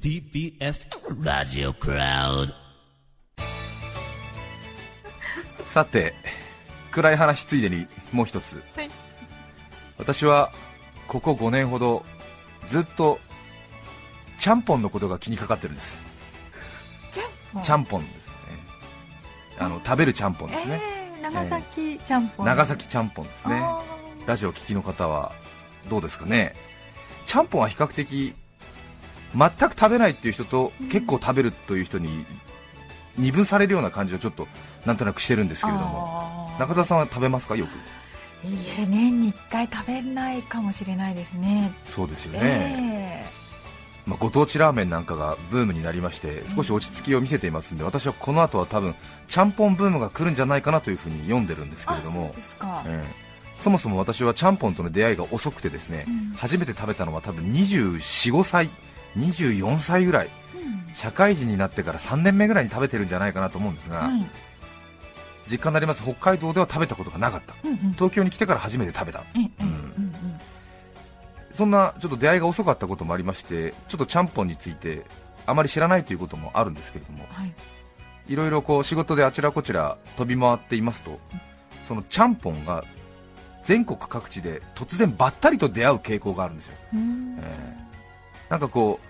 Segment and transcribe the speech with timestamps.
[0.00, 0.88] TBS
[1.22, 2.54] ラジオクラウド
[5.66, 6.14] さて
[6.90, 8.90] 暗い話ついでにもう一つ、はい。
[9.98, 10.50] 私は
[11.08, 12.06] ここ5年ほど
[12.68, 13.18] ずっと
[14.38, 16.00] ちゃんぽんのことが気にかかってるんです。
[17.12, 17.62] ちゃん？
[17.62, 18.34] ちゃんぽんですね。
[19.58, 20.97] あの食べるちゃんぽんですね、えー、
[21.30, 23.60] 長崎ちゃんぽん、長崎ちゃんぽんですね。
[23.60, 23.82] あ
[24.26, 25.32] ラジオを聞きの方は
[25.88, 26.54] どうですかね。
[27.26, 28.34] ちゃんぽんは比較的
[29.34, 32.24] 全く食べないっていう人と結構食べるという人に
[33.16, 34.48] 二分されるような感じをちょっと
[34.86, 36.50] なんとなくしてるんですーけれども。
[36.58, 37.56] 中澤さんは食べますか？
[37.56, 37.70] よく。
[38.46, 41.72] いいえ年に1回食べないかもしれないですね。
[41.84, 42.97] そうですよね、え
[44.08, 48.94] まあ、ご当地ラーメンなんかがブームになりまして少し落ち着きを見せていますんで私はこの後は多分
[49.28, 52.34] ちゃんぽんブームが来るんじゃないかなというふうに読んでるんですー、けれども
[52.86, 53.28] ええ。
[53.58, 56.32] そもそも私はちゃんぽんとの出会いが遅くてですね、うん。
[56.36, 58.70] 初めて食べたのは多分245歳
[59.18, 60.30] 24歳ぐらい。
[60.54, 60.94] うん。
[60.94, 64.26] 社会人になってから3年目ぐらいに食べてるんじゃないかなと思うんですが、はい
[65.50, 67.54] 実家になります北海道では食べたことがなかった。
[67.64, 67.92] うんうん。
[67.94, 69.24] 東京に来てから初めて食べた。
[69.34, 70.07] うんうん
[71.58, 75.02] そんなちょっと出会いが遅かったこともありましてちょっとちゃんぽんについて
[75.44, 77.52] あまり知らないということもあるんですけれどもはい。
[78.28, 81.18] いろいろこう仕事であちらこちら飛び回っていますと
[81.88, 82.84] そのちゃんぽんが
[83.64, 87.40] 全国各地で突然ばったりと出会う傾向があるんですよ、えー。
[88.50, 89.00] なんかこ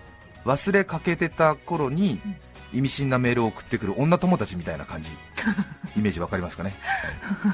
[0.43, 2.19] う忘れかけてた頃に
[2.73, 5.09] 意味深なメールを送ってくる女友達みたいな感じ。
[5.97, 6.75] イメージわかりますかね、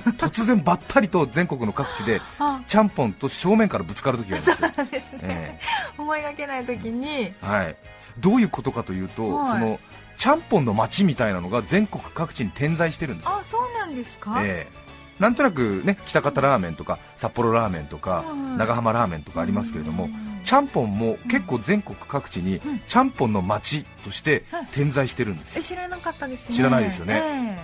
[0.03, 0.13] はい。
[0.13, 2.61] 突然ばったりと全国の各地であ。
[2.67, 5.59] ちゃんぽんと正面からぶつかる時があるんですよ、そうですね、え
[5.97, 7.33] 思いがけない時に。
[7.33, 7.75] ーはい、
[8.19, 9.59] どういうことかというと、はい。
[9.59, 9.79] その
[10.17, 13.37] ちゃんぽんの街みたいなのが全国各地に点在してるんですよ。
[13.37, 14.84] あそうなんですか、ええ
[15.19, 18.57] なんとなくね北方ラーメンとか札幌ラーメンとかうん。
[18.57, 20.11] 長浜ラーメンとかありますけれどもうん。
[20.43, 22.79] ちゃんぽんも結構全国各地にうん。
[22.85, 26.55] ちゃんぽんの街として点在してるんです知らなかったですね。
[26.55, 27.57] 知らないですよね。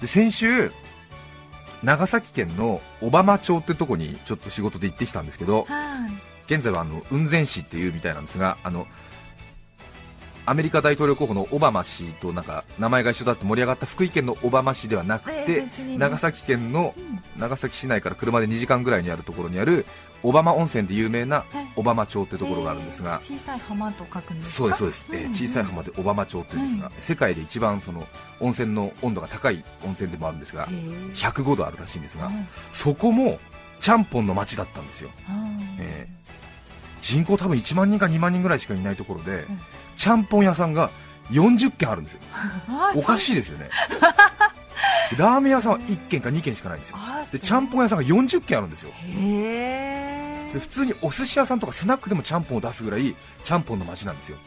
[0.00, 0.72] で先週
[1.82, 5.66] 長崎県の小浜町ってとこにちょっと仕事で行ってきたんですけど
[6.46, 8.86] 現在はあの雲仙市っていうみたいなんですがあの
[10.46, 17.14] アメリカ大統領候補のオバマ氏となんか名前が一緒だって盛り上がった福井県の小浜市ではなくええて長崎県のうん。
[17.40, 19.86] 長崎市内から車で2時間ぐらいにあるところにある
[20.22, 21.44] 小浜温泉で有名な
[21.74, 24.56] 小浜町ってところがあるんですがえ、ー小さい浜と書くんですか？
[24.56, 28.06] そうですそうです、えー小さい浜で小浜町っていうんですが、世界で一番その
[28.40, 31.12] 温泉の温度が高い温泉でもあるんですがへー。
[31.14, 32.34] 105度あるらしいんですが、はい
[32.70, 33.38] そこも
[33.80, 35.10] ちゃんぽんの町だったんですよ。
[35.26, 36.06] はいえ
[37.00, 39.58] 人口多分1万人か2万人ぐらいしかいないところで、うん
[39.96, 40.90] ちゃんぽん屋さんが
[41.30, 42.20] 40軒あるんですよ。
[42.68, 43.70] あおかしいですよね。
[45.18, 46.96] ラーメン屋さんは1軒か2軒しかないんですよ。
[46.98, 48.90] あでちゃんぽん屋さんが40軒あるんですよ。
[48.94, 54.38] へで普通にお寿司屋さんとかスナックでもちゃんぽんを出すぐらいちゃんぽんの街なんですよ。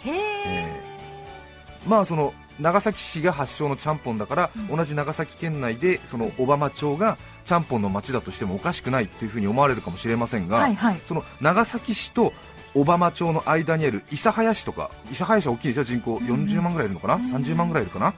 [1.88, 4.78] まあその長崎市が発祥のちゃんぽんだから、うん。
[4.78, 11.02] 同じ長崎県内でその小浜町がちゃんぽんの町だとしてもおかしくないというふうに思われるかもしれませんが、はいはい。
[11.06, 12.34] その長崎市と
[12.74, 16.18] 小浜町の間にある諫早市とか諫早市は大きいですよ人口。
[16.18, 18.14] 40万ぐらいいるのかな、うん30万ぐらいいるかな？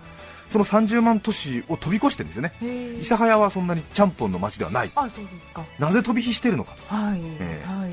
[0.48, 2.54] その30万都市を飛び越してるんですよね
[3.02, 4.92] 諫早はそんなにちゃんぽんの町ではない。
[4.96, 5.64] あそうですか。
[5.78, 6.74] なぜ飛び火してるのか。
[6.90, 7.68] とはい、ええ。
[7.68, 7.92] はい。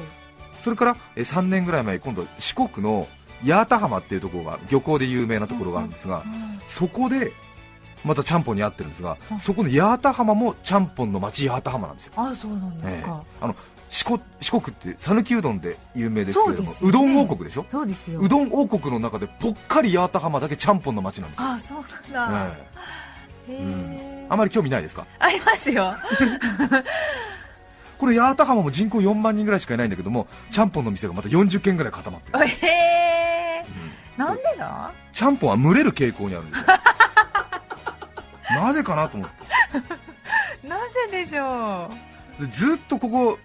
[0.61, 3.07] それからえ3年ぐらい前今度四国の
[3.45, 6.25] 八幡浜っていうところが漁港で有名なところがあるんですが、
[6.67, 7.33] そこで
[8.05, 9.39] またちゃんぽんに合ってるんですが、うん。
[9.39, 13.03] そこの八幡浜もちゃんぽんの町八幡浜なんですよ、あそうなんですええ。
[13.03, 13.57] か、あの
[13.89, 17.65] 四国四国って讃岐うどんで有名ですけれどもそうどん王国でしょ？
[17.71, 18.21] そうですよ。
[18.21, 22.57] うどん王国の中でぽっかり八幡浜だけちゃんぽんの町なんですよ、あそうなんだ、
[23.49, 25.07] えうん、あまり興味ないですか？
[25.19, 25.95] ありますよ。
[27.99, 33.65] これ八幡浜も人口4万人ぐらいしかいないんだけどもちゃんぽんの店がまた40軒ぐらい固まってる、へえ
[34.19, 34.25] うん。
[34.27, 34.93] なんでだ？
[35.13, 36.67] ちゃんぽんは群れる傾向にあるんですよ。
[38.63, 39.37] なぜかなと思って。
[40.69, 41.91] なぜでしょ
[42.39, 42.45] う？
[42.45, 43.39] でずっとここ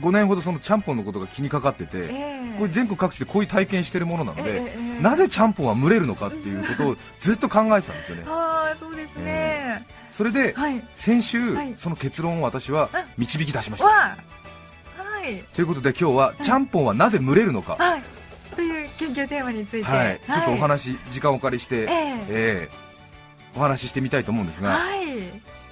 [0.00, 2.58] 5年ほどそのちゃんぽんのことが気にかかってて、ええ。
[2.58, 8.24] これ全国各地でこういう体験してるものなので、ええええなぜちゃんぽんは群れるのかっていうことをずっと考えてたんですよね。
[8.28, 10.82] ああそうですね、それではい。
[10.92, 11.74] 先週、はい。
[11.76, 12.88] その結論を私は
[13.18, 14.16] 導き出しました、わは
[15.28, 15.44] い。
[15.54, 18.02] ということで今日はちゃんぽんはなぜ群れるのか、はい。
[18.54, 19.90] という研究テーマについて。
[19.90, 21.86] はい、ちょっとお話、時間をお借りして、ええ。
[21.88, 22.84] ええ
[23.56, 25.04] お話ししてみたいと思うんですが、はい。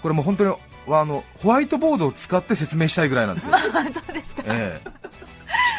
[0.03, 0.55] これもう本当に
[0.89, 4.43] あのホワイトボードを使って説明したいぐらいなんですよ、あ そうですか。
[4.45, 4.91] ええ。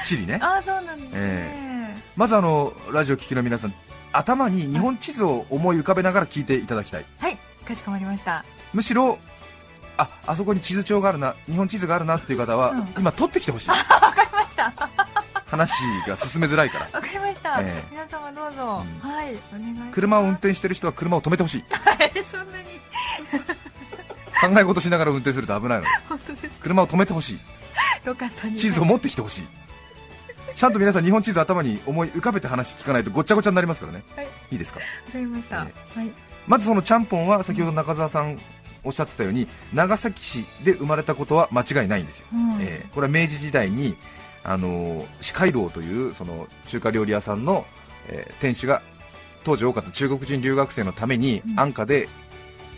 [0.04, 0.40] きっちりね。
[0.42, 3.74] あそうなんですね、えまずあのラジオ聴きの皆さん
[4.12, 7.06] 頭に日本地図を思い浮かべながら聞いていただきたい。
[7.20, 8.46] はいかしこまりました。
[8.74, 9.18] むしろ
[9.98, 12.94] ああそこに地図帳があるな日本地図があるなっていう方は、うん。
[12.98, 13.70] 今取ってきてほしい。
[13.70, 14.74] わかりました。
[15.46, 16.86] 話が進めづらいから。
[16.94, 17.84] わかりました、ええ。
[17.92, 19.10] 皆様どうぞ、うん。
[19.10, 21.64] はいお願い車を運転してる人は車を止めてほしい
[22.32, 22.82] そんなに
[24.50, 27.40] 考え事しながら運転すると危ないので本当です車を止めてほしい。
[28.08, 29.44] よかった地図を持ってきてほしい。
[30.56, 34.28] ちゃんと皆さん日本地図頭に思い浮かべて話聞かないとごちゃごちゃになりますからね、はい。
[34.52, 34.80] いいですか？
[34.80, 35.56] わかりました、
[35.96, 36.12] えはい。
[36.48, 38.40] まずそのちゃんぽんは先ほど中澤さん
[38.84, 42.58] おっしゃってたように長崎市で生まれたことは間違いないんですよ、うん。
[42.62, 43.96] えーこれは明治時代に
[44.44, 47.66] あのー四海楼というその中華料理屋さんの、
[48.10, 48.82] えー店主が
[49.44, 51.60] 当時多かった中国人留学生のためにうん。
[51.60, 52.10] 安価で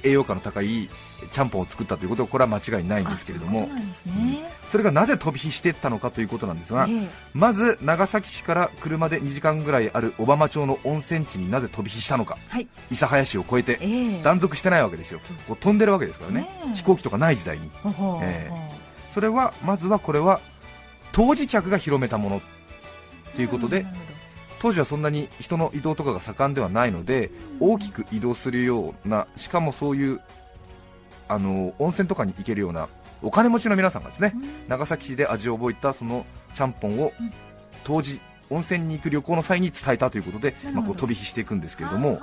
[0.05, 0.89] 栄養価の高い
[1.31, 3.69] ちゃんぽんを作ったということはこれは間違いないんですけれども。
[3.71, 4.37] あそうん
[4.67, 7.07] それがなぜ飛び火していったのかということなんですが、ええ。
[7.33, 12.37] まず長崎市から車で2時間ぐらいある小浜町の温泉地になぜ飛び火したのか。
[12.49, 12.67] はい。
[12.89, 14.23] 諫早市を越えてええ。
[14.23, 16.41] 断続してないわけですよ、こう飛んでるわけですからね。
[16.41, 16.75] ねえ。
[16.75, 17.69] 飛行機とかない時代に。
[18.23, 18.51] え
[19.13, 20.41] それはまずはこれは
[21.11, 22.41] 当時客が広めたもの
[23.35, 23.85] ということで
[24.59, 30.21] 当時はそんなに人の移動とかが盛んではないので大きく移動するようなしかもそういう
[31.27, 32.87] あの温泉とかに行けるような
[33.21, 34.67] お金持ちの皆さんがですねうん。
[34.67, 37.33] 長崎市で味を覚えたそのちゃんぽんをうん。
[37.83, 38.19] 当時
[38.49, 42.19] 温泉に行く旅行の際に伝えたということで、まあ、こう飛び火していくんですけれども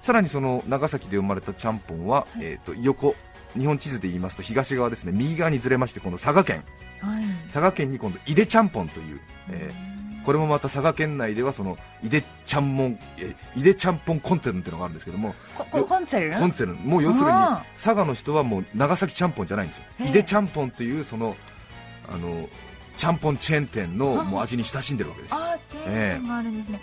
[0.00, 2.40] さらにその長崎で生まれたちゃんぽんは、い。
[2.40, 3.14] えー、と横
[3.54, 6.64] 日本地図で言いますと東側ですね右側にずれましてこの佐賀県。
[7.02, 7.24] あはい。
[7.44, 9.20] 佐賀県に今度井出ちゃんぽんという、
[9.50, 9.91] えー
[10.24, 15.64] これもまた佐賀県内ではその井出ちゃんもんえー井出ちゃんぽんコンツェルンっていうのがあるんですけどもコ
[15.98, 19.84] ンツェルコンツェルンもう要するにあ佐賀の人はもう長崎ちゃんぽんじゃないんですよ。
[20.00, 21.36] へえ井出ちゃんぽんというその
[22.08, 22.48] あの
[22.96, 24.24] ちゃんぽんチェーン店のあ。
[24.24, 25.38] もう味に親しんでるわけですよ。
[25.38, 26.80] あチェーン店があるんですね、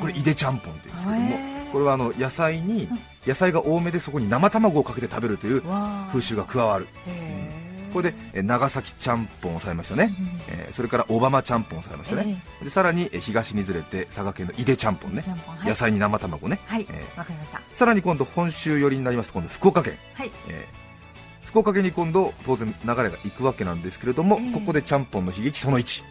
[0.00, 1.38] これ井出ちゃんぽんっていうんですけども
[1.72, 2.98] これはあの野菜にうん。
[3.26, 5.62] 野菜が多めでそこに生卵をかけて食べるという
[6.08, 6.86] 風習が加わる。
[7.06, 7.47] へえ
[7.92, 10.14] これでえー長崎ちゃんぽんをされましたね、
[10.48, 15.22] えーそれから小浜ちゃんぽんをされましたね、でさらにえー東にずれて佐賀県の井出ちゃんぽんね。
[15.46, 15.68] はい。
[15.68, 16.86] 野菜に生卵ね、はい。
[16.90, 17.58] えわかりました。
[17.58, 19.28] ーさらに今度本州寄りになります。
[19.32, 20.30] と今度福岡県、はい。
[20.48, 21.46] えー。
[21.46, 24.52] 福岡県に今度当然流れが行くわけなんですけれども、ええ。
[24.52, 26.02] ここでちゃんぽんの悲劇その1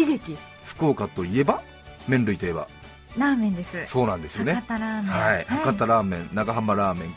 [0.00, 0.36] 悲劇？
[0.64, 1.62] 福岡といえば
[2.06, 2.68] 麺類といえば。
[3.16, 3.86] ラーメンです。
[3.86, 4.54] そうなんですよね。
[4.54, 5.12] 博多ラーメン。
[5.12, 7.14] はい、博多ラーメン長浜ラーメン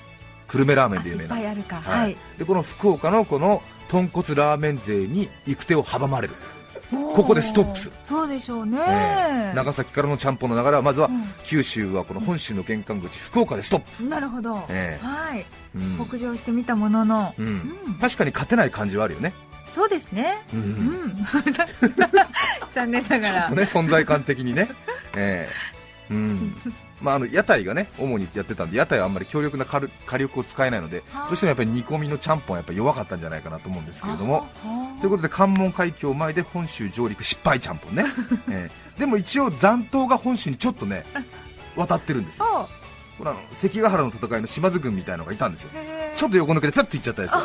[0.47, 1.35] 久留米ラーメンで有名な。
[1.35, 1.41] は
[1.81, 2.11] はい。
[2.11, 3.61] い、でこの福岡のこの
[3.91, 6.33] 豚骨ラーメン勢に行く手を阻まれる、
[7.13, 7.91] ここでストップする。
[8.05, 11.25] そうでしょうね、えー長崎からのちゃんぽんの流れはまずは、うん。
[11.43, 15.05] 九州はこの本州の玄関口福岡でストップ、なるほど、ええ。
[15.05, 15.45] はい。
[15.75, 16.07] うん。
[16.07, 17.45] 北上してみたものの、うん。
[17.45, 17.49] う
[17.89, 17.93] ん。
[17.95, 19.33] 確かに勝てない感じはあるよね、
[19.75, 20.41] そうですね。
[20.53, 20.59] うん。
[20.61, 21.27] うん。
[22.73, 23.41] 残念ながら。
[23.41, 24.69] ちょっとね存在感的にね、
[25.17, 25.70] ええ
[26.09, 26.55] うん。
[27.01, 29.79] まあ、あの屋台がね主にやってたんで屋台はあんまり強力な火
[30.17, 31.27] 力を使えないのではあ。
[31.27, 34.47] どうしてもやっぱり煮込みのちゃんぽんはやっぱり弱かったんじゃないかなと思うんですけれども。
[34.63, 38.05] あということで関門海峡前で本州上陸失敗ちゃんぽんね、
[38.51, 38.99] ええ。
[38.99, 41.05] でも一応残党が本州にちょっとね
[41.75, 42.69] 渡ってるんですよ。
[43.17, 45.71] これあの関ヶ原の戦いの島津軍みたいのがいたんですよ。
[46.15, 47.31] ちょっと横抜けてピャッといっちゃったやつ。
[47.31, 47.39] よ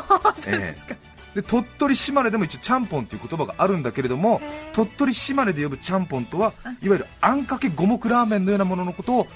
[0.48, 0.96] ええ
[1.36, 4.40] で鳥取島根でも一応ちゃんぽんっていう言葉があるんだけれども
[4.72, 6.70] 鳥取島根で呼ぶちゃんぽんとはあ。
[6.70, 9.26] いわゆるあんかけ五目ラーメンのようなもののことを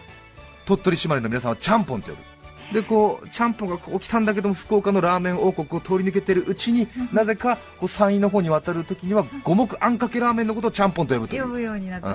[0.65, 2.31] 鳥取島根の皆さんはちゃんぽんと呼ぶ。
[2.73, 11.43] でこうちゃんぽんがこう来たんだけども福岡のラーメン王国を通り抜けてるうちになぜかこう山陰の方に渡るときには五目あんかけラーメンのことをちゃんぽんと呼ぶという。
[11.43, 12.15] 呼ぶようになったうん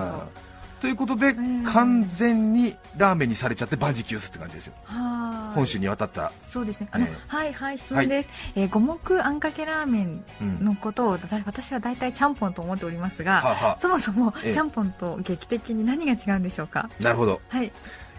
[0.85, 4.73] とということでん完全にラーメンにされちゃって万事休すって感じですよ。
[4.83, 5.55] はい。
[5.55, 6.31] 本州に渡った。
[6.47, 6.87] そうですね。
[6.91, 14.53] あの、ええはいはい質問です、えー五目あんかけラーメンうんのことをだ私は大体ちゃんぽんと思っておりますが、はあはそもそもええ。
[14.53, 16.89] ちゃんぽんと劇的に何が違うんでしょうか？
[16.99, 17.41] あなるほど。
[17.47, 17.71] はい。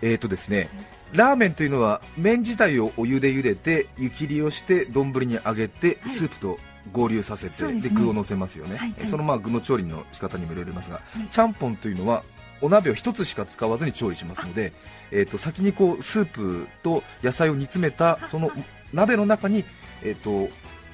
[0.03, 0.69] えーとですね、
[1.13, 6.15] ラーメンというのは麺自体をお湯で茹でて湯切りをして丼にあげて、はい。
[6.15, 6.59] スープと
[6.93, 7.91] 合流させてそうですね。
[7.95, 9.07] 具を乗せますよね、はいはい。
[9.07, 11.27] そのまあ具の調理の仕方にもいろいろありますが、い。
[11.31, 12.23] ちゃんぽんというのは
[12.61, 14.73] お鍋を一つしか使わずに調理しますので、
[15.11, 18.51] えー、と先にこうスープと野菜を煮詰めたその
[18.93, 19.65] 鍋の中に、
[20.03, 20.53] えー、と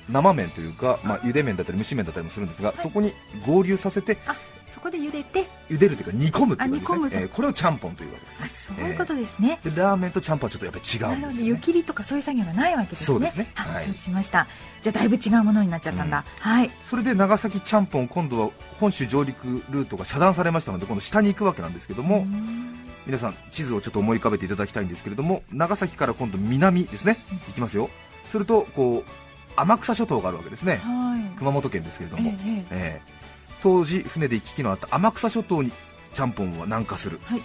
[0.08, 3.12] 生麺というか、まあ、茹で麺だったり蒸し麺だったりもするんですが、そこに
[3.46, 4.34] 合流させてあ
[4.72, 7.02] そこで茹でて茹でるというか煮込むというあ煮込むと。
[7.02, 8.76] わけですね、えーこれをちゃんぽんというわけですね。
[8.76, 13.06] あそういうことですね、でラーメンとちゃんぽんはちょっとやっぱり違うんですよ、ね、ど湯切りとかそういう作業がないわけですね。
[13.06, 13.52] そうですね。
[13.56, 13.84] あはい。
[13.84, 14.46] 承知しました。
[14.82, 16.70] じゃあだいぶ違うものになっちゃったんだ、はい。
[16.84, 18.50] それで長崎ちゃんぽん今度は
[18.80, 22.78] 本州上陸ルートが遮断されましたので今度下に行くわけなんですけども、うん。
[23.06, 27.18] 皆さん地図をちょっと思い浮かべていただきたいんですけれども長崎から今度南ですね。
[27.48, 27.90] 行きますよ。
[28.28, 29.10] するとこう
[29.56, 30.76] 天草諸島があるわけですね。
[30.76, 31.38] はい。
[31.38, 32.66] 熊本県ですけれども、ええええ。
[32.70, 33.21] ええ
[33.62, 35.72] 当時船で行き来のあった天草諸島に
[36.12, 37.20] ちゃんぽんは南下する。
[37.24, 37.42] はい。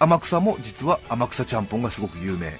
[0.00, 2.52] 天草も実は天草ちゃんぽんがすごく有名。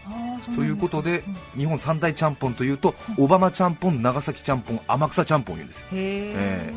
[0.56, 1.22] ということで
[1.54, 1.60] うん。
[1.60, 5.86] 日本三大ちゃんぽんというと小浜ちゃんぽん長崎ちゃんぽん天草ちゃんぽん言うんですよ。
[5.92, 6.72] へえ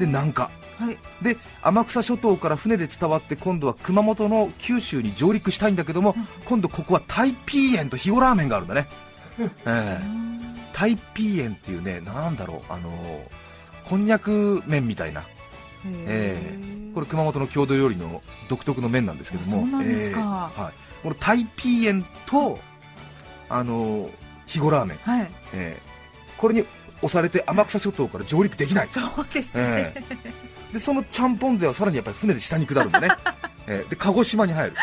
[0.00, 0.50] で南下。
[0.78, 0.98] はい。
[1.22, 6.14] で天草諸島から船で伝わって今度は熊本の九州に上陸したいんだけども、
[6.46, 8.88] 今度ここはタイピーエンと肥後ラーメンがあるんだね、
[9.38, 9.98] ええ。
[10.72, 12.90] タイピーエンっていうねなんだろうあの
[13.84, 15.24] こんにゃく麺みたいな。
[16.06, 16.94] ええ。
[16.94, 19.62] これ熊本の郷土料理の独特の麺なんですけども。
[19.62, 20.50] そうなんですか。
[20.54, 22.58] はい、このタイピーエンと
[23.48, 24.10] あの
[24.46, 25.30] 肥後ラーメン、はい。
[25.54, 25.82] ええ。
[26.36, 26.64] これに
[27.02, 28.88] 押されて天草諸島から上陸できない。
[28.90, 30.04] そうですえね。
[30.70, 33.08] えでそのちゃんぽん勢はさらにやっぱり船で下に下るんだね、
[33.66, 33.90] ええ。
[33.90, 34.76] で鹿児島に入る、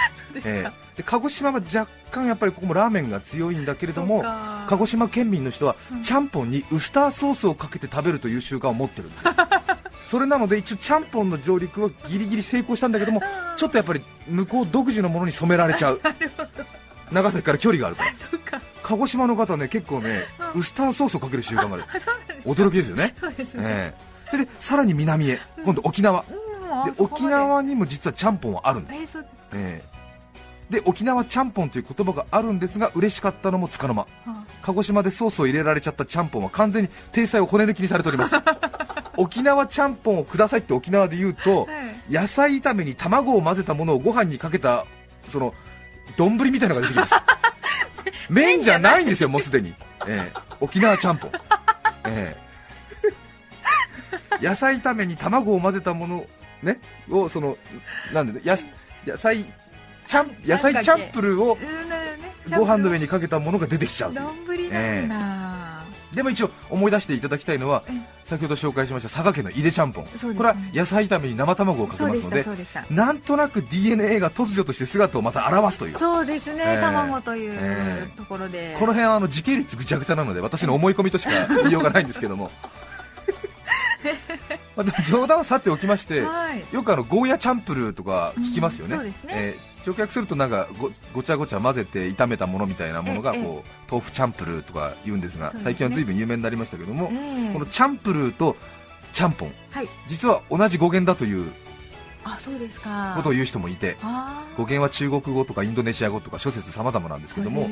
[0.43, 4.23] ええで鹿児島は若干やっぱりここもラーメンが強いんだけれども
[4.67, 6.01] 鹿児島県民の人はうん。
[6.01, 9.33] ちゃんぽんにウスターソースをかけて食べるという習慣を持ってるんですよ。
[10.07, 13.21] それなので一応ちゃんぽんの上陸はギリギリ成功したんだけども
[13.57, 16.01] ちょっとやっぱり向こう独自のものに染められちゃう。
[17.11, 18.03] 長崎から距離があるか
[18.53, 18.61] ら。
[18.81, 20.25] 鹿児島の方ね結構ね
[20.55, 21.83] ウスターソースをかける習慣がある
[22.45, 23.13] 驚きですよね。
[23.19, 23.63] そうですね。
[23.65, 23.93] え
[24.33, 24.37] え。
[24.37, 25.39] ででさらに南へ。
[25.63, 26.23] 今度沖縄。
[26.85, 29.19] で沖縄にも実はちゃんぽんはあるんです。
[29.53, 29.96] えー
[30.69, 34.01] で沖縄ちゃんぽんという言葉があるんですが嬉しかったのもつかの間。
[34.25, 38.35] は鹿児島でソースを入れられちゃったちゃんぽんは完全に体裁を骨抜きにされております。
[39.15, 41.67] 沖縄ちゃんぽんをくださいって沖縄で言うと、は
[42.09, 42.13] い。
[42.13, 44.85] 野菜炒めに卵を混ぜたものをご飯にかけた
[45.29, 45.53] その
[46.17, 47.13] 丼みたいなのが出てきます。
[48.29, 49.73] 麺じゃないんですよもうすでに、
[50.05, 50.39] ええ。
[50.59, 51.31] 沖縄ちゃんぽん、
[52.05, 52.35] え
[54.41, 54.45] え。
[54.45, 56.25] 野菜炒めに卵を混ぜたもの
[56.61, 57.57] ねをその
[58.13, 58.57] なんでや
[59.05, 59.45] 野菜
[60.07, 61.57] ちゃん野菜チャンプルーを
[62.57, 64.13] ご飯の上にかけたものが出てきちゃう。
[64.13, 64.25] 丼
[64.69, 67.91] なんだ、でも一応思い出していただきたいのはえ
[68.25, 70.11] 先ほど紹介しました佐賀県の井出ちゃんぽん、ね。
[70.35, 72.45] これは野菜炒めに生卵をかけますので
[72.89, 75.97] なんとなく DNA が突如として姿をまた現すという。
[75.99, 76.81] そうですね、ええ。
[76.81, 78.17] 卵というええ。
[78.17, 82.49] ところで、この辺はあの時系列ぐちゃぐちゃなので私の思い込みとしか言いようがないんですけども。
[85.09, 86.63] 冗談はさておきましてはい。
[86.71, 89.33] よくあのゴーヤチャンプルーとか聞きますよね,、うんそうですね。
[89.35, 97.53] えー直訳するとなんかごごちゃごちゃ混ぜて炒めたものみたいなものがええこう豆腐チャンプルーとか言うんですが最近は随分有名になりましたけども、ええ。
[97.53, 98.57] このチャンプルーと
[99.13, 99.87] ちゃんぽんはい。
[100.07, 101.51] 実は同じ語源だという
[102.25, 103.13] あそうですか。
[103.15, 107.69] ことを言う人もいてあ語源は中国語とかインドネシア語とか諸説様々なんですけども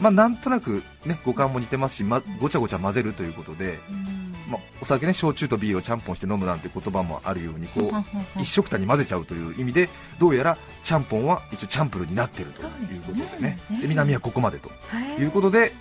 [0.00, 7.80] まあなんとなくね語感も似てますし、ま、ごちゃごちゃ混ぜるということで、うんまあ、お酒ね焼酎とビールをちゃんぽんして飲むなんて言葉もあるようにこ
[8.38, 9.88] う一緒くたに混ぜちゃうという意味で
[10.18, 12.64] どうやらちゃんぽんは一応チャンプルーになっているとい
[12.96, 13.58] うことでね。
[13.60, 15.72] ですねで南はここまでとはいいうことで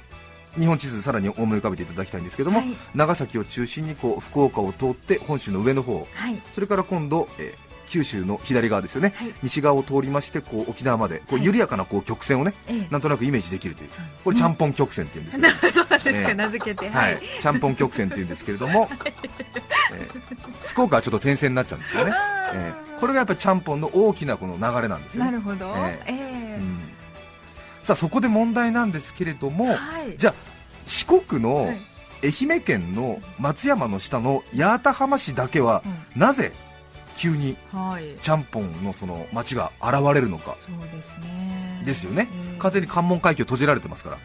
[0.57, 2.69] 日本地図さらに思い浮かべていただきたいんですけども、はい。
[2.95, 6.07] 長崎を中心にこう福岡を通って本州の上の方。
[6.13, 6.41] はい。
[6.53, 9.33] それから今度、えー九州の左側ですよね、はい。
[9.43, 11.45] 西側を通りましてこう沖縄までこうはい。
[11.45, 12.87] 緩やかなこう曲線をね、ええ。
[12.89, 13.89] なんとなくイメージできるという。
[13.91, 15.71] そうねこれちゃんぽん曲線っていうんですけど。
[15.71, 16.33] そうなんですか、ええ。
[16.33, 16.89] 名付けて。
[16.89, 17.15] ははい。
[17.15, 18.89] い、ちゃんぽん曲線っていうんですけれども、
[19.93, 22.11] えー福岡はちょっと点線になっちゃうんですよね、
[22.53, 25.31] えーこれがやっぱりちゃんぽんの大きなこの流れなんですよね。
[25.31, 26.13] なるほど、ええ。
[26.13, 26.79] えうん。
[27.83, 30.17] さあそこで問題なんですけれども、はい。
[30.17, 30.33] じゃあ
[30.87, 31.77] 四国のはい。
[32.23, 35.83] 愛媛県の松山の下の八幡浜市だけは、
[36.15, 36.53] なぜ
[37.15, 38.15] 急にはい。
[38.21, 40.57] ちゃんぽんのその町が現れるのか。
[40.65, 41.81] そうですね。
[41.85, 44.17] ですよね、ええ完全に関門海峡閉じられてますから、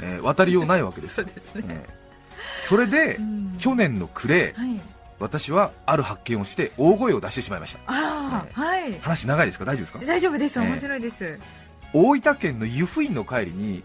[0.00, 1.16] えー渡りようないわけです。
[1.16, 2.66] そうですね、えー。
[2.66, 3.56] それで、うん。
[3.58, 4.80] 去年の暮れはい。
[5.20, 7.80] 私はある発見をして大声を出してしまいました。
[7.86, 8.98] ああ、はい。
[9.00, 9.64] 話長いですか？
[9.64, 10.00] 大丈夫ですか？
[10.04, 10.60] 大丈夫です。
[10.60, 11.38] ええ面白いです、
[11.92, 13.82] 大分県の湯布院の帰りに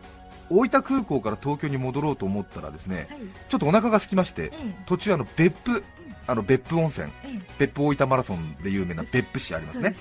[0.49, 3.19] 大分空港から東京に戻ろうと思ったらですねはい。
[3.47, 4.75] ちょっとお腹が空きましてええ。
[4.87, 5.83] 途中あの別府
[6.27, 7.09] あの別府温泉。
[7.23, 7.39] ええ。
[7.59, 9.95] 別府大分マラソンで有名な別府市ありますね。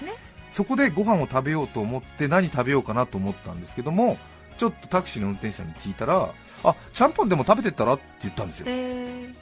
[0.51, 4.19] そそこでご飯を食べようと思って何食べようかなと思ったんですけども
[4.57, 6.33] ちょっとタクシーの運転手さんに聞いたら
[6.65, 8.67] あちゃんぽんでも食べてったらって言ったんですよ。
[8.69, 9.33] え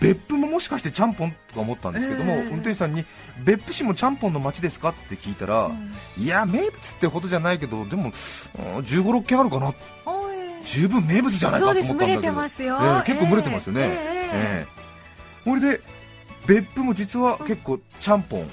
[0.00, 2.40] 別府ももしかしてちゃんぽんとか思ったんですけども、ええ。
[2.42, 3.04] 運転手さんに
[3.44, 5.70] 別府市もちゃんぽんの街ですかって聞いたら、
[6.18, 9.74] いや名物ってほどじゃないけどでも1 5 6軒あるかな。
[10.64, 12.32] 十分名物じゃないかと思ったんだけど。
[12.32, 13.88] ますよ、ええ結構群れてますよね、ええ。
[13.88, 14.85] ええ
[15.46, 15.80] これで
[16.46, 18.50] 別府も実は結構ちゃんぽん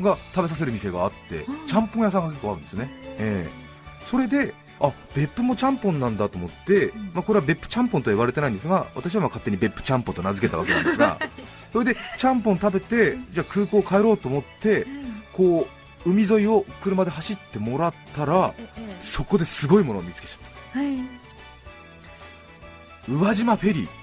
[0.00, 1.66] が食べさせる店があって、うん。
[1.66, 4.04] ちゃんぽん屋さんが結構あるんですよね、ええ。
[4.04, 11.18] それであ別府もちゃんぽんなんだと思って、まあ、これは別府ちゃんぽんとは言われてないんですが私はまあ勝手に別府ちゃんぽんと名付けたわけなんですが
[11.72, 15.22] それでちゃんぽん食べてじゃあ空港帰ろうと思ってうん。
[15.32, 15.68] こ
[16.04, 20.38] う海沿いを車で走ってもらったらええそこですごいものを見つけちゃっ
[20.72, 20.78] た。
[20.80, 20.96] はい。
[23.08, 23.88] 宇和島フェリー。
[23.88, 24.01] あ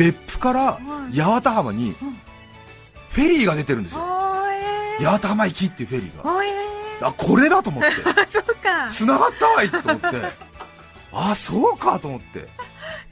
[0.00, 0.80] 別府からは
[1.12, 1.20] い。
[1.20, 2.18] 八幡浜にうん。
[3.10, 4.50] フェリーが出てるんですーよお
[5.00, 6.34] え八幡浜行きっていうフェリーが。
[6.36, 6.48] おえ
[7.02, 7.90] あこれだと思って。
[8.32, 8.88] そうか。
[8.90, 10.06] 繋がったわいと思って。
[11.12, 12.38] あそうかと思って。
[12.38, 12.46] へ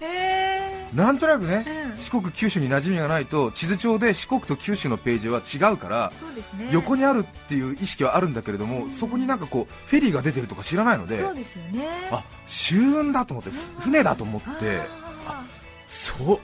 [0.01, 1.67] えなんとなくね、
[1.97, 2.03] うん。
[2.03, 6.69] 四国九州に馴染みがないと地図上で四国と九州のページは違うからそうですね。
[6.71, 11.87] 横にあるっていう意識はあるんだけれども、そこになんかこうフェリーが出てるとか知らないのでそうですよね。
[12.11, 14.81] あ舟運だと思って船だと思って
[15.27, 15.43] あ
[15.89, 16.41] そう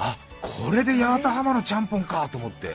[0.00, 2.74] あこれで八幡浜のちゃんぽんかと思って。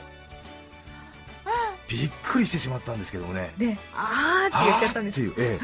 [1.88, 3.53] びっくりしてしまったんですけどもね。
[3.58, 5.22] ーであーって言っちゃったんです。
[5.22, 5.60] っていう、え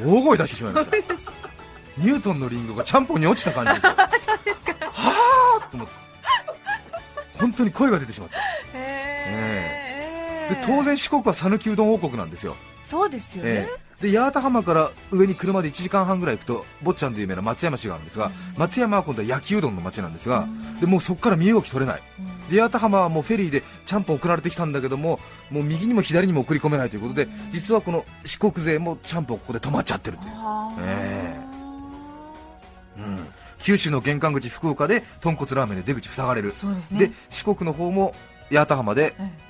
[0.00, 0.96] え、大声出してしまいました。
[1.98, 3.90] ニュートンのリンゴがちゃんぽんに落ちた感じですよ。
[4.92, 5.92] は あと思って。
[7.38, 8.38] 本当に声が出てしまった。
[8.38, 8.42] へ
[8.74, 10.54] え。
[10.54, 13.50] で当然四国は讃岐うどん王国なんですよ、そうですよね。
[13.50, 20.46] ええ、で八幡浜から上に車で1時間半ぐらい行くと坊ちゃんで有名な松山市があるんですが、松山は今度は焼きうどんの町なんですが、
[20.80, 22.02] でもうそこから身動き取れない。
[22.48, 25.18] で八幡浜はもうフェリーでちゃんぽん送られてきたんだけども
[25.50, 30.82] もう右にも左にも送り込めないということで実はこの四国勢もちゃんぽんここで止まっちゃってるという、あー。
[30.82, 31.40] え
[32.98, 33.26] うん、
[33.58, 36.52] 九州の玄関口福岡で豚骨ラーメンで出口塞がれる。
[36.52, 36.98] ですね。
[36.98, 38.14] で四国の方も
[38.50, 39.47] 八幡浜でえ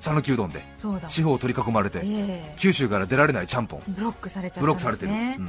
[0.00, 0.62] 讃岐うどんで
[1.08, 2.54] 四方を取り囲まれてええ。
[2.58, 5.48] 九州から出られないちゃんぽんブロックされちゃブロックされてる、ねうん。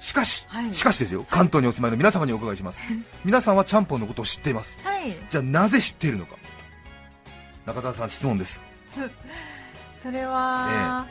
[0.00, 0.74] しかし、はい。
[0.74, 2.80] しかしですよ関東にお住まいの皆様にお伺いします。
[3.24, 4.78] 皆さんはちゃんぽんのことを知っています。
[4.84, 5.16] はい。
[5.28, 6.36] じゃあなぜ知っているのか。
[7.66, 8.64] 中澤さん質問です。
[10.02, 11.06] それは、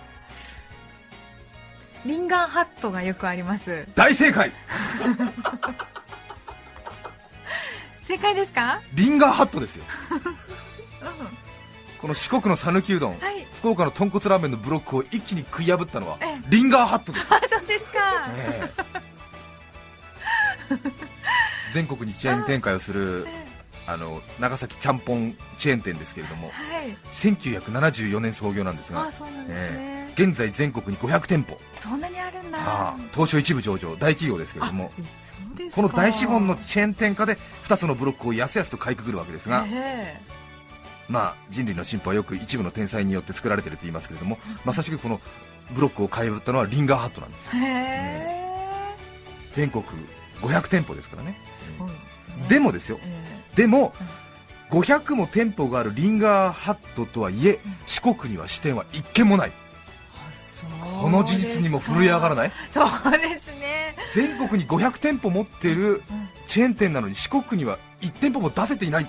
[2.05, 3.85] リンガンハットがよくあります。
[3.95, 4.51] 大正解。
[8.07, 8.81] 正解ですか？
[8.93, 9.83] リンガーハットですよ
[12.01, 13.45] この四国の讃岐うどん、はい。
[13.53, 16.41] 福岡の豚骨ラーメンのブロックを一気に食い破ったのはええ。
[16.49, 17.29] リンガーハットです、
[17.67, 17.99] ですか、
[18.35, 18.69] え
[20.69, 20.77] え。
[21.73, 23.25] 全国にチェーン展開をする
[23.87, 26.97] あの長崎ちゃんぽんチェーン店ですけれどもはい。
[27.13, 29.11] 1974年創業なんですがね、
[29.49, 30.23] ええ。
[30.23, 31.57] 現在全国に500店舗。
[31.79, 32.95] そんなにあるんだ。
[33.13, 34.91] 東証一部上場大企業ですけれども
[35.73, 40.19] この大資本のチェーン店化で2つのブロックをやすやすとかいくぐるわけですが、え
[41.09, 45.21] まあ、人類の進歩はよく一部の天才によって作られていると言いますけれども、まさしくこの
[45.71, 48.95] ブロックを買い破ったのはリンガーハットなんですえへえ
[49.53, 49.83] 全国
[50.41, 51.37] 500店舗ですからね。
[52.47, 52.99] でもですよ。
[53.01, 53.93] えでも
[54.69, 59.51] 500も店舗があるリンガーハットとはいえ四国には支店は1軒もない。
[61.01, 62.51] この事実にも震え上がらない？
[62.71, 63.95] そうですね。
[64.13, 66.03] 全国に500店舗持っている
[66.45, 69.07] チェーン店なのに四国には1店舗も出せていない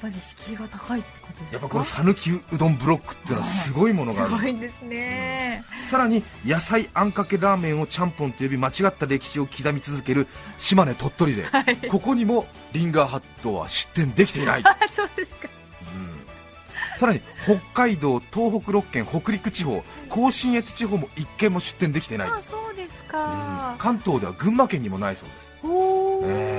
[0.00, 1.52] ぱり敷居が高いってことですか？
[1.52, 10.26] やっぱこの讃岐うどんブロックっていうのはすごいものがあするごいですね、さらに野菜あんかけラーメンをちゃんぽんと呼び間違った歴史を刻み続ける
[10.58, 11.44] 島根鳥取勢、
[11.90, 15.48] ここにもリンガーハットは出店できていない、あそうですか。
[15.94, 16.98] うん。
[16.98, 23.10] さらに北海道東北6県北陸地方甲信越地方も1軒も出店できていない、あそうですうん。
[23.10, 25.50] か、関東では群馬県にもないそうです。
[25.62, 26.24] おー。
[26.26, 26.49] え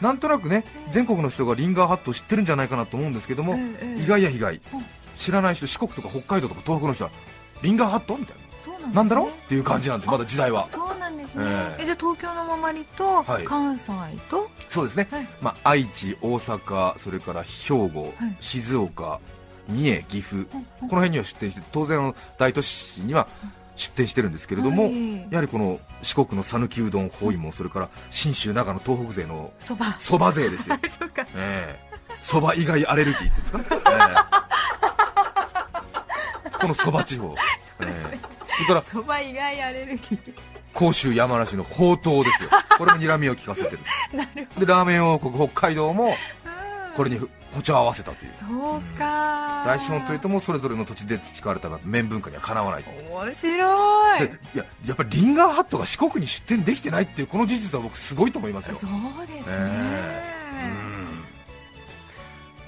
[0.00, 4.54] なんとなくね全国の人がリンガーハットを知ってるんじゃないかなと思うんですけども、ええ意外や意外。
[4.54, 4.60] うん。
[5.16, 7.10] 知らない人四国とか北海道とか東北の人は
[7.62, 8.42] リンガーハットみたいな。
[8.88, 9.26] ななんだろ？
[9.26, 10.68] うっていう感じなんですまだ時代は。
[10.70, 11.82] そうなんですね、ええ。
[11.82, 13.44] えじゃあ東京の周りとはい。
[13.44, 13.86] 関西
[14.30, 15.28] と、そうですね、はい。
[15.40, 18.36] まあ、愛知、大阪、それから兵庫、はい。
[18.40, 19.20] 静岡、
[19.68, 20.46] 三重、岐阜、うんこ
[20.82, 23.26] の辺には出店して当然大都市には
[23.78, 25.26] 出店してるんですけれども、はい。
[25.30, 29.96] やはりこの四国の讃岐うどん包囲網、それから信州、長野、東北勢のそば。
[29.98, 31.22] そば勢ですよ、 そうか。
[31.34, 31.98] ええ。
[32.20, 33.98] そば以外アレルギーっていうんですかね、 え
[36.54, 36.58] え。
[36.60, 37.34] このそば地方、
[37.80, 38.18] ええ。
[38.54, 40.18] それからそば以外アレルギー
[40.74, 43.78] 甲州、山梨のほうとうですよ、これも睨みを利かせてる、
[44.12, 46.12] なるほでラーメン王国、北海道もど
[46.96, 47.20] これに
[47.52, 48.32] 歩調を合わせたという。
[48.38, 49.62] そうか。
[49.64, 54.20] 大資本というともそれぞれの土地で培われた麺文化にはかなわない面白い。
[54.20, 58.76] でいややっぱりリンガーハットが四国に出店できてないっていうこの事実は僕すごいと思いますよ。
[58.76, 58.90] そう
[59.26, 60.72] ですね、え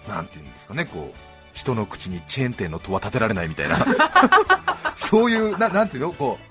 [0.07, 0.15] うん。
[0.15, 1.17] なんていうんですかねこう
[1.53, 3.87] 人の口にチェーン店の戸は立てられないみたいな。
[4.97, 6.13] そういうななんていうの？
[6.13, 6.51] こう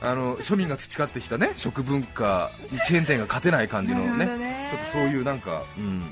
[0.00, 4.26] あの庶民が培ってきたね食文化にチェーン店が勝てない感じのね
[4.70, 6.02] ちょっとそういうなんか、うん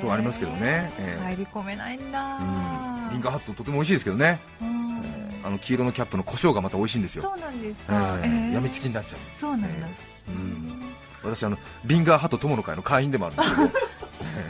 [0.00, 0.90] とありますけどね。
[0.98, 1.22] ええ。
[1.24, 4.40] 入り込めないんだ、うん、リンガーハットとても美味しいですけどね。
[4.60, 4.86] うん。
[5.44, 8.22] あの黄色のキャップの胡椒がまた美味しいんですよ、そうなんですえか、ーえ。
[8.24, 9.20] ーやみつきになっちゃう。
[9.40, 10.82] そうなんだ、えうん。
[11.22, 13.70] 私あのリンガーハット友の会の会員でもあるんですけど。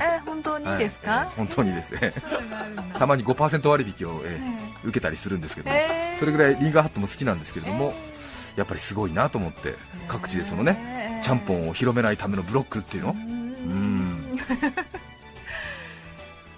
[0.01, 1.27] え本当にですか、はい。
[1.27, 1.93] えー本当にです。
[1.93, 2.83] ねそういうのがあるんだ。
[2.99, 6.19] たまに5%割引を、えーえ受けたりするんですけど、えー。
[6.19, 8.17] それぐらいリンガーハットも好きなんですけれども、え
[8.61, 9.75] やっぱりすごいなと思ってー
[10.07, 14.35] 各地でそのね、えーちゃんぽんを広めないためのブロックっていうの、うん。
[14.35, 14.38] ん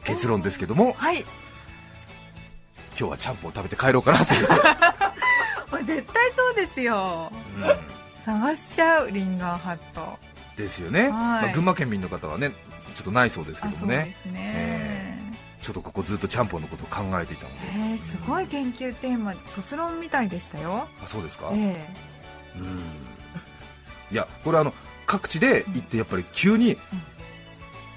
[0.04, 0.92] 結論ですけども。
[0.92, 1.20] はい。
[2.98, 4.46] 今日はちゃんぽんを食べて帰ろうかなという。
[5.84, 7.30] 絶対そうですよ。
[7.56, 8.24] うん。
[8.24, 10.18] 探しちゃうリンガーハット。
[10.58, 12.50] ですよね、まあ群馬県民の方はね
[12.94, 13.96] ちょっとないそうですけあどもね。
[13.96, 17.56] そうですね、ちょっとここずっとちゃんぽんのことを考えていたので。
[17.92, 20.88] えー、すごい研究テーマ卒論みたいでしたよ。
[21.02, 21.94] あそうですか、え。
[22.56, 22.82] うん
[24.10, 24.72] いやこれあの
[25.06, 26.76] 各地で行ってやっぱり急に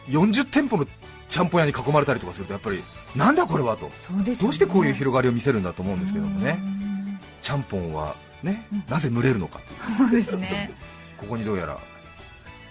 [0.07, 0.87] 40店舗の
[1.29, 2.83] ちゃんぽん屋に囲まれたりとかするとやっぱり
[3.15, 3.87] なんだこれはと。
[4.13, 4.35] ね。
[4.35, 6.57] どうしてこういう広がりを見せるんだと思うんですけどもね。
[6.59, 7.19] うん。
[7.41, 9.59] ちゃんぽんはねうんなぜ群れるのか
[9.97, 10.71] そうですね。
[11.17, 11.77] ここにどうやら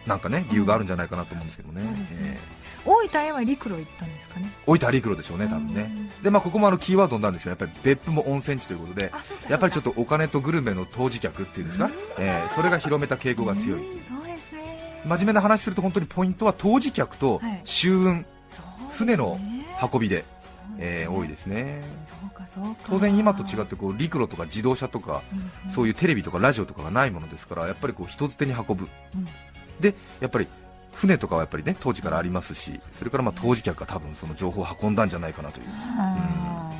[0.06, 1.82] なんかね理由があるんじゃないかなと思うんですけどね,、
[2.86, 4.50] 大分へは陸路行ったんですかね。
[4.66, 5.90] ー大分陸路でしょうね多分ね。
[6.22, 7.50] でまあここもあのキーワードなんですよ。
[7.50, 9.12] やっぱり別府も温泉地ということで
[9.48, 13.80] やっぱりちょっととお金とグルメの当事客っていうんですか、えーそれが広めた傾向が強い。
[13.80, 13.86] ね。
[15.04, 17.62] 真面目な話すると本当にポイントは当事客とはい。
[17.64, 18.26] 舟運、
[18.92, 19.38] 船の
[19.92, 20.24] 運びで、
[20.78, 21.82] えー多いですね。
[22.86, 25.22] 当然今と違ってこう陸路とか自動車とか
[25.68, 29.28] そういうテレビとかラジオとかがないものですからやっぱりこう人づてに運ぶ、うん
[29.80, 30.46] でやっぱり
[30.92, 35.66] 船とかはやっぱりね当時からありますしそれからまあ当事客が多分その情報を運んだんじゃないかなという。
[35.68, 36.70] あ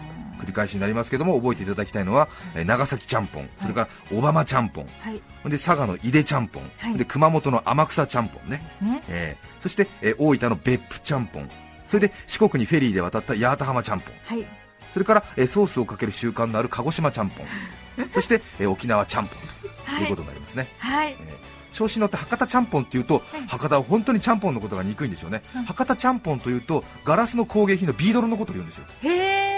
[0.41, 8.63] 繰り返しになりますけども覚えていただきたいのは、えー長崎ちゃんぽんそれから小浜ちゃんぽんーはいで佐賀の井出ちゃんぽん、はいで熊本の天草ちゃんぽんね。
[8.81, 9.03] ね。
[9.09, 11.51] えーそして、えー大分の別府ちゃんぽん。
[11.89, 14.15] それで四国にフェリーで渡った八幡浜ちゃんぽん。
[14.25, 14.47] はい。
[14.93, 17.47] それから、えーソースをかける習慣のある鹿児島ちゃんぽん。
[18.15, 19.39] そして、えー沖縄ちゃんぽん。
[19.99, 21.13] ということになりますね、はい。
[21.13, 23.49] えー調子に乗って博多ちゃんぽんっていうと、い。
[23.49, 28.85] 博多は本当にちゃんぽんのことが憎いんでしょうね、うん博多ちゃんぽんというとガラスの工芸品のビードロのことを言うんですよ。
[29.03, 29.09] へ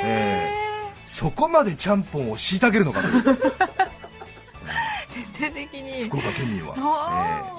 [0.05, 0.51] え
[1.07, 3.23] そこまでちゃんぽんを虐げるのかという。
[5.13, 6.05] 徹底的に。
[6.05, 6.75] 福岡県民は、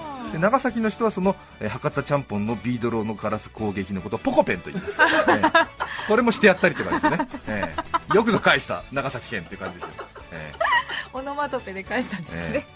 [0.10, 4.96] ーで長崎の人はその、えー博多ちゃんぽんのビードロのガラス工芸品のことをポコペンと言います、
[5.28, 5.66] えー
[6.08, 9.90] これもしてやったりとかですね、えーよくぞ返した長崎県っていう感じですよ、
[10.32, 10.52] え
[11.14, 12.66] オノマトペで返したんですーえね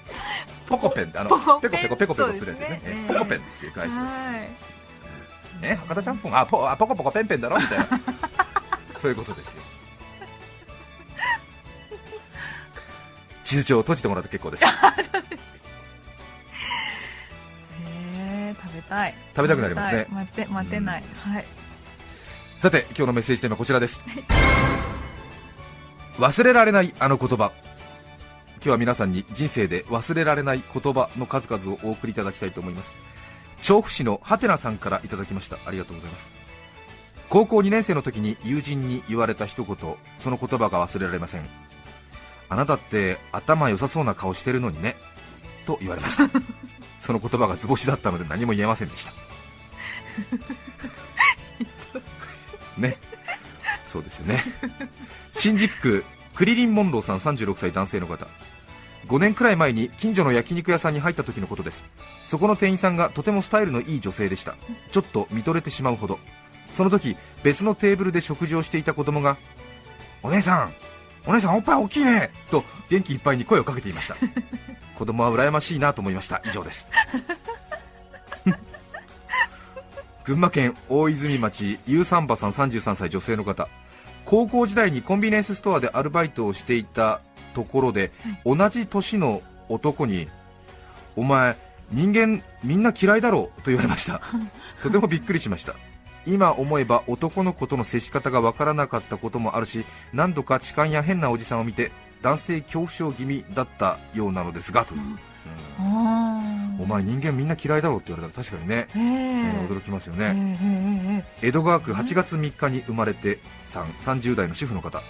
[0.66, 2.68] ーポコペンってあのペコペコペコペコするやつですね。
[2.68, 2.92] ねえ。
[2.94, 3.98] ーポコペンっていう返しです。
[3.98, 4.48] はい。
[5.62, 7.58] え博多ちゃんぽんあポあポコポコペンペンだろ？
[7.58, 7.86] みたいな。
[8.96, 9.62] そういうことですよ。
[13.44, 14.64] 地図帳を閉じてもらって結構です。
[14.66, 14.68] へ
[17.82, 19.14] え食べたい。
[19.34, 20.06] 食べたくなりますね。
[20.10, 21.04] 待って待てない。
[21.24, 21.44] はい。
[22.58, 24.00] さて今日のメッセージテーマはこちらです。
[26.18, 27.52] 忘れられないあの言葉
[28.58, 32.92] 今日は皆さんに人生で忘れられない言葉の数々をお送りいただきたいと思います。
[33.62, 35.58] 調布市のハテナさんからいただきました。
[35.64, 36.28] ありがとうございます。
[37.28, 39.76] 高校2年生の時に友人に言われた一言
[40.18, 41.48] その言葉が忘れられません。
[42.48, 44.96] あなたって頭良さそうな顔してるのにね。
[45.64, 46.28] と言われました。
[46.98, 49.12] その言葉が図星だったので何も言えませんでした。
[52.76, 52.98] ね。
[53.86, 54.42] そうですよね。
[55.32, 56.04] 新宿区
[56.38, 58.28] クリリン・モンローさん36歳男性の方。
[59.08, 61.84] 5年くらい前に近所の焼肉屋さんに入った時のことです。
[62.26, 64.54] そこの店員さんがとてもスタイルのいい女性でした。
[64.92, 66.20] ちょっと見とれてしまうほど。
[66.70, 69.36] その時別のテーブルで食事をしていた子供が
[70.22, 70.72] お姉さん
[71.26, 72.30] お姉さんおっぱい大きいね。
[72.52, 74.14] と元気いっぱいに声をかけていました。
[74.94, 76.40] 子供は羨ましいなと思いました。
[76.46, 76.86] 以上です。
[80.22, 83.66] 群馬県大泉町ゆうさんばさん33歳女性の方
[84.28, 87.22] 高校時代にコンビニエンスストアでアルバイトをしていた
[87.54, 88.12] ところで、
[88.44, 90.28] 同じ年の男に
[91.16, 91.56] お前
[91.90, 94.20] 人間みんな嫌いだろうと言われました。
[94.82, 95.74] とてもびっくりしました。
[96.26, 105.18] 今思えば男の子との接し方がわからなかったこともあるし何度か痴漢や変なおじさんを見て男性恐怖症気味だったようなのですがという、うん
[105.80, 106.17] あ
[106.78, 113.38] お前人間みんな嫌いだろうって言われたら確かにね、ええー驚きますよね、へえ江戸川区8月3日に生まれて
[113.68, 115.02] さん30代の主婦の方。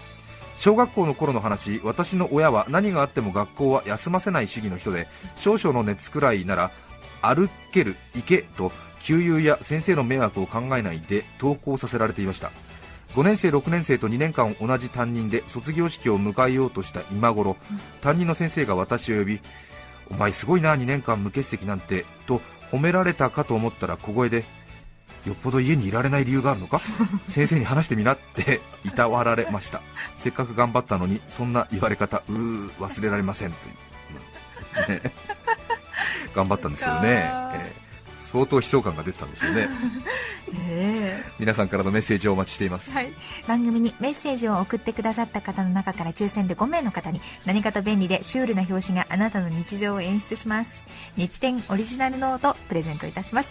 [0.59, 6.73] 小学校の頃の話私の親は何があっても学校は休ませない主義の人で少々の熱くらいなら
[7.23, 12.51] 歩ける行けと給油や先生の迷惑を考えないで登校させられていました。
[13.15, 17.57] 5年生6年生と2年間同じ担任で卒業式を迎えようとした今頃、
[18.01, 19.41] 担任の先生が私を呼び
[20.11, 22.41] お前すごいな2年間無欠席なんてと
[22.71, 24.45] 褒められたかと思ったら小声で
[25.27, 26.81] よっぽど家にいられない理由があるのか？
[27.29, 29.81] 先生に話してみなっていたわられました。
[30.17, 35.13] せっかく頑張ったのにそんな言われ方うー忘れられませんという、ね。
[36.35, 37.88] 頑張ったんですけどね、えー
[38.31, 39.69] 相当悲壮感が出てたんですよね。
[40.69, 42.91] へ 皆さんからのメッセージをお待ちしています。
[42.91, 43.13] えはい。
[43.47, 50.81] 番組にメッセージを送ってくださった方の中から抽選で5名の方に何かと便利でシュールな表紙があなたの日常を演出します。
[51.17, 53.49] 日展オリジナルノートプレゼントいたします。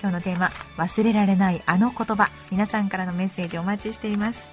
[0.00, 2.28] 今日のテーマ忘れられないあの言葉。
[2.50, 4.44] 皆さんからのメッセージお待ちしています。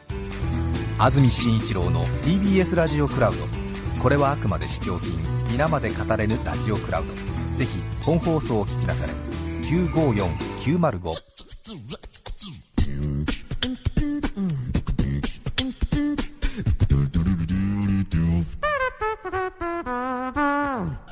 [0.98, 3.46] 安住紳一郎の TBS ラジオクラウド。
[4.02, 5.14] これはあくまで試供品。
[5.52, 7.36] 皆まで語れぬラジオクラウド。
[7.58, 9.35] ぜひ本放送を聞きなされ
[9.66, 11.16] 954-905